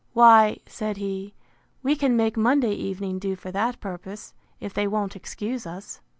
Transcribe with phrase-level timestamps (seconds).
[0.13, 1.35] Why, said he,
[1.83, 6.01] we can make Monday evening do for that purpose, if they won't excuse us.